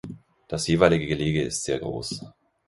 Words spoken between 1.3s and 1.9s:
ist sehr